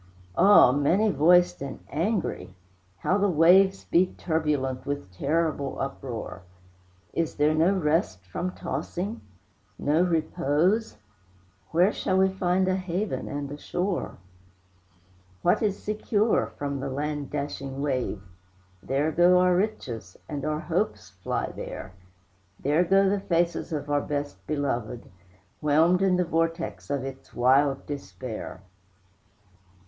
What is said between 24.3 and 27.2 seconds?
beloved, Whelmed in the vortex of